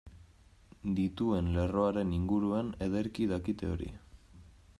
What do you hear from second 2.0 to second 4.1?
inguruan ederki dakite hori.